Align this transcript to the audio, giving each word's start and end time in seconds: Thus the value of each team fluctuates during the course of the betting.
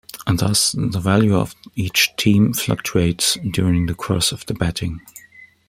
Thus 0.33 0.71
the 0.71 0.99
value 0.99 1.35
of 1.37 1.53
each 1.75 2.15
team 2.15 2.53
fluctuates 2.53 3.37
during 3.51 3.85
the 3.85 3.93
course 3.93 4.31
of 4.31 4.43
the 4.47 4.55
betting. 4.55 5.01